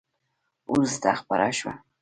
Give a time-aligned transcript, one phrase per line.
[0.71, 1.73] وروسته خپره شوه!